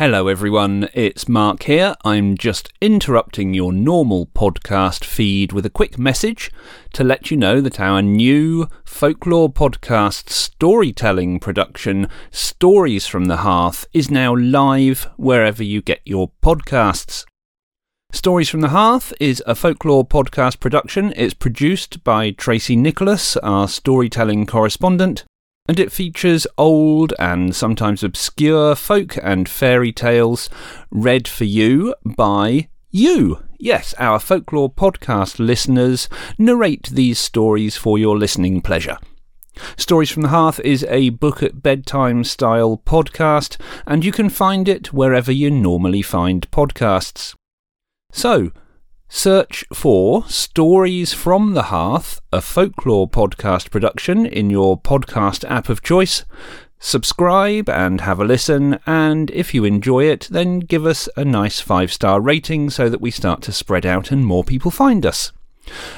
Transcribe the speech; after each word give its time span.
Hello, 0.00 0.28
everyone. 0.28 0.88
It's 0.94 1.28
Mark 1.28 1.64
here. 1.64 1.94
I'm 2.06 2.34
just 2.34 2.72
interrupting 2.80 3.52
your 3.52 3.70
normal 3.70 4.28
podcast 4.28 5.04
feed 5.04 5.52
with 5.52 5.66
a 5.66 5.68
quick 5.68 5.98
message 5.98 6.50
to 6.94 7.04
let 7.04 7.30
you 7.30 7.36
know 7.36 7.60
that 7.60 7.78
our 7.78 8.00
new 8.00 8.66
folklore 8.82 9.52
podcast 9.52 10.30
storytelling 10.30 11.38
production, 11.38 12.08
Stories 12.30 13.06
from 13.06 13.26
the 13.26 13.44
Hearth, 13.44 13.86
is 13.92 14.10
now 14.10 14.34
live 14.34 15.06
wherever 15.18 15.62
you 15.62 15.82
get 15.82 16.00
your 16.06 16.30
podcasts. 16.42 17.26
Stories 18.10 18.48
from 18.48 18.62
the 18.62 18.70
Hearth 18.70 19.12
is 19.20 19.42
a 19.46 19.54
folklore 19.54 20.06
podcast 20.06 20.60
production. 20.60 21.12
It's 21.14 21.34
produced 21.34 22.02
by 22.04 22.30
Tracy 22.30 22.74
Nicholas, 22.74 23.36
our 23.36 23.68
storytelling 23.68 24.46
correspondent 24.46 25.26
and 25.70 25.78
it 25.78 25.92
features 25.92 26.48
old 26.58 27.14
and 27.20 27.54
sometimes 27.54 28.02
obscure 28.02 28.74
folk 28.74 29.16
and 29.22 29.48
fairy 29.48 29.92
tales 29.92 30.50
read 30.90 31.28
for 31.28 31.44
you 31.44 31.94
by 32.04 32.68
you. 32.90 33.40
Yes, 33.56 33.94
our 33.96 34.18
folklore 34.18 34.72
podcast 34.72 35.38
listeners 35.38 36.08
narrate 36.36 36.88
these 36.90 37.20
stories 37.20 37.76
for 37.76 37.98
your 37.98 38.18
listening 38.18 38.60
pleasure. 38.60 38.98
Stories 39.76 40.10
from 40.10 40.22
the 40.22 40.30
Hearth 40.30 40.58
is 40.64 40.82
a 40.88 41.10
book 41.10 41.40
at 41.40 41.62
bedtime 41.62 42.24
style 42.24 42.82
podcast, 42.84 43.56
and 43.86 44.04
you 44.04 44.10
can 44.10 44.28
find 44.28 44.68
it 44.68 44.92
wherever 44.92 45.30
you 45.30 45.52
normally 45.52 46.02
find 46.02 46.50
podcasts. 46.50 47.36
So, 48.10 48.50
Search 49.12 49.64
for 49.74 50.24
Stories 50.28 51.12
from 51.12 51.54
the 51.54 51.64
Hearth, 51.64 52.20
a 52.32 52.40
folklore 52.40 53.10
podcast 53.10 53.68
production 53.68 54.24
in 54.24 54.50
your 54.50 54.80
podcast 54.80 55.44
app 55.50 55.68
of 55.68 55.82
choice. 55.82 56.24
Subscribe 56.78 57.68
and 57.68 58.02
have 58.02 58.20
a 58.20 58.24
listen, 58.24 58.78
and 58.86 59.28
if 59.32 59.52
you 59.52 59.64
enjoy 59.64 60.04
it, 60.04 60.28
then 60.30 60.60
give 60.60 60.86
us 60.86 61.08
a 61.16 61.24
nice 61.24 61.60
five 61.60 61.92
star 61.92 62.20
rating 62.20 62.70
so 62.70 62.88
that 62.88 63.00
we 63.00 63.10
start 63.10 63.42
to 63.42 63.52
spread 63.52 63.84
out 63.84 64.12
and 64.12 64.24
more 64.24 64.44
people 64.44 64.70
find 64.70 65.04
us. 65.04 65.32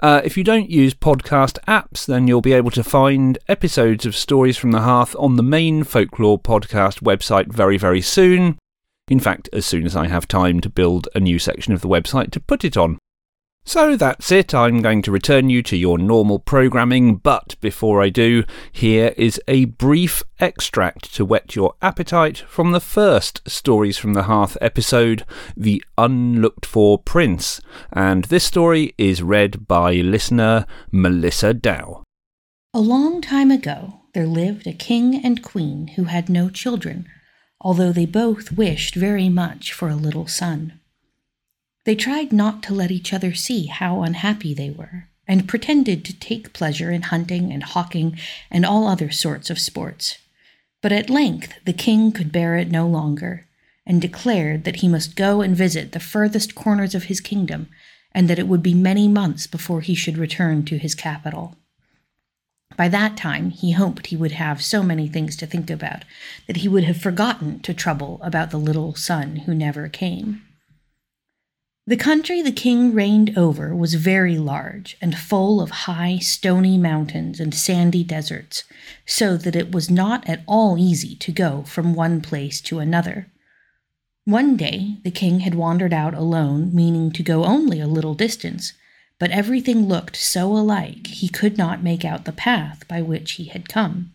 Uh, 0.00 0.22
if 0.24 0.38
you 0.38 0.42
don't 0.42 0.70
use 0.70 0.94
podcast 0.94 1.58
apps, 1.68 2.06
then 2.06 2.26
you'll 2.26 2.40
be 2.40 2.54
able 2.54 2.70
to 2.70 2.82
find 2.82 3.36
episodes 3.48 4.06
of 4.06 4.16
Stories 4.16 4.56
from 4.56 4.72
the 4.72 4.80
Hearth 4.80 5.14
on 5.18 5.36
the 5.36 5.42
main 5.42 5.84
folklore 5.84 6.40
podcast 6.40 7.02
website 7.02 7.52
very, 7.52 7.76
very 7.76 8.00
soon. 8.00 8.58
In 9.08 9.20
fact, 9.20 9.48
as 9.52 9.66
soon 9.66 9.84
as 9.84 9.94
I 9.94 10.08
have 10.08 10.26
time 10.26 10.60
to 10.60 10.70
build 10.70 11.08
a 11.14 11.20
new 11.20 11.38
section 11.38 11.72
of 11.72 11.82
the 11.82 11.88
website 11.88 12.30
to 12.32 12.40
put 12.40 12.64
it 12.64 12.76
on. 12.76 12.98
So 13.66 13.96
that's 13.96 14.30
it. 14.30 14.54
I'm 14.54 14.82
going 14.82 15.00
to 15.02 15.10
return 15.10 15.48
you 15.48 15.62
to 15.62 15.76
your 15.76 15.96
normal 15.96 16.38
programming, 16.38 17.16
but 17.16 17.56
before 17.62 18.02
I 18.02 18.10
do, 18.10 18.44
here 18.70 19.14
is 19.16 19.40
a 19.48 19.64
brief 19.64 20.22
extract 20.38 21.14
to 21.14 21.24
whet 21.24 21.56
your 21.56 21.74
appetite 21.80 22.44
from 22.46 22.72
the 22.72 22.80
first 22.80 23.40
Stories 23.48 23.96
from 23.96 24.12
the 24.12 24.24
Hearth 24.24 24.58
episode, 24.60 25.24
The 25.56 25.82
Unlooked 25.96 26.66
For 26.66 26.98
Prince. 26.98 27.62
And 27.90 28.24
this 28.24 28.44
story 28.44 28.94
is 28.98 29.22
read 29.22 29.66
by 29.66 29.94
listener 29.94 30.66
Melissa 30.92 31.54
Dow. 31.54 32.02
A 32.74 32.80
long 32.80 33.22
time 33.22 33.50
ago, 33.50 34.02
there 34.12 34.26
lived 34.26 34.66
a 34.66 34.74
king 34.74 35.24
and 35.24 35.42
queen 35.42 35.88
who 35.96 36.04
had 36.04 36.28
no 36.28 36.50
children 36.50 37.06
although 37.64 37.92
they 37.92 38.06
both 38.06 38.52
wished 38.52 38.94
very 38.94 39.30
much 39.30 39.72
for 39.72 39.88
a 39.88 39.96
little 39.96 40.28
son. 40.28 40.78
They 41.84 41.94
tried 41.94 42.32
not 42.32 42.62
to 42.64 42.74
let 42.74 42.90
each 42.90 43.12
other 43.12 43.34
see 43.34 43.66
how 43.66 44.02
unhappy 44.02 44.52
they 44.52 44.70
were, 44.70 45.08
and 45.26 45.48
pretended 45.48 46.04
to 46.04 46.18
take 46.18 46.52
pleasure 46.52 46.92
in 46.92 47.02
hunting 47.02 47.50
and 47.50 47.62
hawking 47.62 48.18
and 48.50 48.66
all 48.66 48.86
other 48.86 49.10
sorts 49.10 49.48
of 49.48 49.58
sports. 49.58 50.18
But 50.82 50.92
at 50.92 51.08
length 51.08 51.54
the 51.64 51.72
king 51.72 52.12
could 52.12 52.30
bear 52.30 52.56
it 52.56 52.70
no 52.70 52.86
longer, 52.86 53.46
and 53.86 54.00
declared 54.00 54.64
that 54.64 54.76
he 54.76 54.88
must 54.88 55.16
go 55.16 55.40
and 55.40 55.56
visit 55.56 55.92
the 55.92 56.00
furthest 56.00 56.54
corners 56.54 56.94
of 56.94 57.04
his 57.04 57.20
kingdom, 57.20 57.68
and 58.12 58.28
that 58.28 58.38
it 58.38 58.46
would 58.46 58.62
be 58.62 58.74
many 58.74 59.08
months 59.08 59.46
before 59.46 59.80
he 59.80 59.94
should 59.94 60.18
return 60.18 60.64
to 60.66 60.78
his 60.78 60.94
capital. 60.94 61.56
By 62.76 62.88
that 62.88 63.16
time, 63.16 63.50
he 63.50 63.72
hoped 63.72 64.08
he 64.08 64.16
would 64.16 64.32
have 64.32 64.62
so 64.62 64.82
many 64.82 65.08
things 65.08 65.36
to 65.36 65.46
think 65.46 65.70
about 65.70 66.04
that 66.46 66.58
he 66.58 66.68
would 66.68 66.84
have 66.84 67.00
forgotten 67.00 67.60
to 67.60 67.74
trouble 67.74 68.20
about 68.22 68.50
the 68.50 68.58
little 68.58 68.94
son 68.94 69.36
who 69.36 69.54
never 69.54 69.88
came. 69.88 70.42
The 71.86 71.96
country 71.96 72.40
the 72.40 72.50
king 72.50 72.94
reigned 72.94 73.36
over 73.36 73.76
was 73.76 73.94
very 73.94 74.38
large 74.38 74.96
and 75.02 75.16
full 75.16 75.60
of 75.60 75.70
high, 75.70 76.16
stony 76.16 76.78
mountains 76.78 77.38
and 77.38 77.54
sandy 77.54 78.02
deserts, 78.02 78.64
so 79.04 79.36
that 79.36 79.54
it 79.54 79.70
was 79.70 79.90
not 79.90 80.26
at 80.28 80.42
all 80.46 80.78
easy 80.78 81.14
to 81.16 81.30
go 81.30 81.62
from 81.64 81.94
one 81.94 82.22
place 82.22 82.62
to 82.62 82.78
another. 82.78 83.30
One 84.24 84.56
day 84.56 84.96
the 85.04 85.10
king 85.10 85.40
had 85.40 85.54
wandered 85.54 85.92
out 85.92 86.14
alone, 86.14 86.74
meaning 86.74 87.12
to 87.12 87.22
go 87.22 87.44
only 87.44 87.80
a 87.80 87.86
little 87.86 88.14
distance 88.14 88.72
but 89.24 89.30
everything 89.30 89.88
looked 89.88 90.16
so 90.16 90.54
alike 90.54 91.06
he 91.06 91.30
could 91.30 91.56
not 91.56 91.82
make 91.82 92.04
out 92.04 92.26
the 92.26 92.30
path 92.30 92.86
by 92.86 93.00
which 93.00 93.32
he 93.32 93.44
had 93.46 93.70
come. 93.70 94.12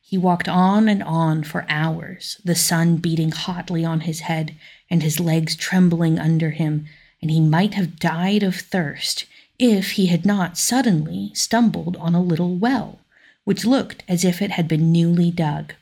He 0.00 0.16
walked 0.16 0.48
on 0.48 0.88
and 0.88 1.02
on 1.02 1.42
for 1.42 1.66
hours, 1.68 2.40
the 2.42 2.54
sun 2.54 2.96
beating 2.96 3.30
hotly 3.30 3.84
on 3.84 4.00
his 4.00 4.20
head 4.20 4.54
and 4.88 5.02
his 5.02 5.20
legs 5.20 5.54
trembling 5.54 6.18
under 6.18 6.48
him, 6.52 6.86
and 7.20 7.30
he 7.30 7.42
might 7.42 7.74
have 7.74 7.98
died 7.98 8.42
of 8.42 8.56
thirst 8.56 9.26
if 9.58 9.90
he 9.90 10.06
had 10.06 10.24
not 10.24 10.56
suddenly 10.56 11.32
stumbled 11.34 11.98
on 11.98 12.14
a 12.14 12.22
little 12.22 12.56
well, 12.56 13.00
which 13.44 13.66
looked 13.66 14.02
as 14.08 14.24
if 14.24 14.40
it 14.40 14.52
had 14.52 14.66
been 14.66 14.90
newly 14.90 15.30
dug. 15.30 15.74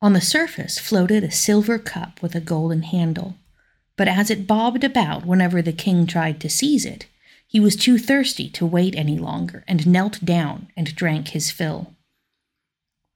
On 0.00 0.12
the 0.12 0.20
surface 0.20 0.78
floated 0.78 1.24
a 1.24 1.32
silver 1.32 1.80
cup 1.80 2.22
with 2.22 2.36
a 2.36 2.40
golden 2.40 2.82
handle 2.82 3.34
but 3.98 4.08
as 4.08 4.30
it 4.30 4.46
bobbed 4.46 4.84
about 4.84 5.26
whenever 5.26 5.60
the 5.60 5.72
king 5.72 6.06
tried 6.06 6.40
to 6.40 6.48
seize 6.48 6.86
it, 6.86 7.06
he 7.46 7.58
was 7.58 7.74
too 7.74 7.98
thirsty 7.98 8.48
to 8.48 8.64
wait 8.64 8.94
any 8.94 9.18
longer 9.18 9.64
and 9.66 9.86
knelt 9.86 10.24
down 10.24 10.68
and 10.76 10.94
drank 10.94 11.28
his 11.28 11.50
fill. 11.50 11.94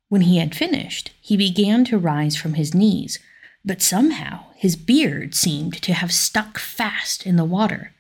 When 0.09 0.23
he 0.23 0.39
had 0.39 0.57
finished, 0.57 1.13
he 1.21 1.37
began 1.37 1.85
to 1.87 1.97
rise 1.97 2.35
from 2.35 2.55
his 2.55 2.75
knees, 2.75 3.21
but 3.65 3.81
somehow 3.81 4.47
his 4.57 4.75
beard 4.75 5.37
seemed 5.37 5.81
to 5.83 5.95
have 5.95 6.13
stuck 6.13 6.59
fast 6.59 7.25
in 7.25 7.37
the 7.37 7.45
water, 7.45 7.93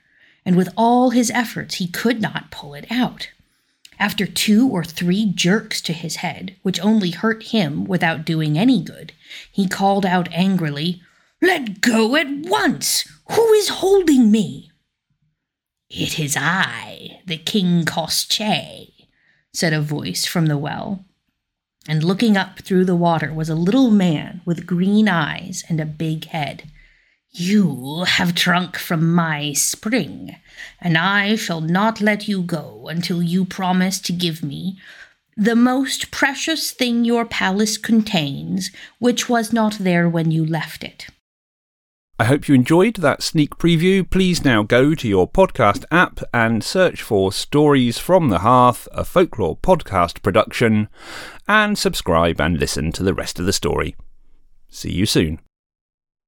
and 0.44 0.56
with 0.56 0.68
all 0.76 1.10
his 1.10 1.30
efforts 1.30 1.76
he 1.76 1.86
could 1.86 2.20
not 2.20 2.50
pull 2.50 2.74
it 2.74 2.86
out. 2.90 3.30
After 3.96 4.26
two 4.26 4.68
or 4.68 4.82
three 4.82 5.26
jerks 5.32 5.80
to 5.82 5.92
his 5.92 6.16
head, 6.16 6.56
which 6.62 6.80
only 6.80 7.12
hurt 7.12 7.44
him 7.44 7.84
without 7.84 8.24
doing 8.24 8.58
any 8.58 8.82
good, 8.82 9.12
he 9.52 9.68
called 9.68 10.04
out 10.04 10.28
angrily, 10.32 11.00
let 11.42 11.80
go 11.80 12.14
at 12.14 12.28
once! 12.28 13.04
Who 13.32 13.52
is 13.54 13.68
holding 13.68 14.30
me? 14.30 14.70
It 15.90 16.18
is 16.18 16.36
I, 16.38 17.20
the 17.26 17.36
King 17.36 17.84
Koschei, 17.84 18.92
said 19.52 19.72
a 19.72 19.80
voice 19.80 20.24
from 20.24 20.46
the 20.46 20.56
well. 20.56 21.04
And 21.88 22.04
looking 22.04 22.36
up 22.36 22.60
through 22.60 22.84
the 22.84 22.96
water 22.96 23.34
was 23.34 23.48
a 23.48 23.56
little 23.56 23.90
man 23.90 24.40
with 24.44 24.66
green 24.66 25.08
eyes 25.08 25.64
and 25.68 25.80
a 25.80 25.84
big 25.84 26.26
head. 26.26 26.70
You 27.32 28.04
have 28.04 28.36
drunk 28.36 28.78
from 28.78 29.12
my 29.12 29.52
spring, 29.52 30.36
and 30.80 30.96
I 30.96 31.34
shall 31.34 31.60
not 31.60 32.00
let 32.00 32.28
you 32.28 32.42
go 32.42 32.86
until 32.88 33.20
you 33.20 33.44
promise 33.44 34.00
to 34.02 34.12
give 34.12 34.44
me 34.44 34.78
the 35.36 35.56
most 35.56 36.10
precious 36.10 36.70
thing 36.70 37.04
your 37.04 37.24
palace 37.24 37.76
contains, 37.78 38.70
which 38.98 39.28
was 39.28 39.52
not 39.52 39.78
there 39.80 40.08
when 40.08 40.30
you 40.30 40.46
left 40.46 40.84
it. 40.84 41.08
I 42.18 42.26
hope 42.26 42.46
you 42.46 42.54
enjoyed 42.54 42.96
that 42.96 43.22
sneak 43.22 43.56
preview. 43.56 44.08
Please 44.08 44.44
now 44.44 44.62
go 44.62 44.94
to 44.94 45.08
your 45.08 45.28
podcast 45.28 45.84
app 45.90 46.20
and 46.32 46.62
search 46.62 47.02
for 47.02 47.32
Stories 47.32 47.98
from 47.98 48.28
the 48.28 48.40
Hearth, 48.40 48.86
a 48.92 49.04
folklore 49.04 49.56
podcast 49.56 50.22
production, 50.22 50.88
and 51.48 51.76
subscribe 51.76 52.40
and 52.40 52.58
listen 52.58 52.92
to 52.92 53.02
the 53.02 53.14
rest 53.14 53.40
of 53.40 53.46
the 53.46 53.52
story. 53.52 53.96
See 54.68 54.92
you 54.92 55.06
soon. 55.06 55.40